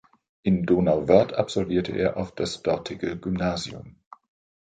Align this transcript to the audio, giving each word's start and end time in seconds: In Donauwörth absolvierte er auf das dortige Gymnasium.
In 0.41 0.65
Donauwörth 0.65 1.33
absolvierte 1.35 1.91
er 1.91 2.17
auf 2.17 2.33
das 2.33 2.63
dortige 2.63 3.19
Gymnasium. 3.19 3.97